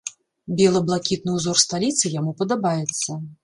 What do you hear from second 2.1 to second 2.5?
яму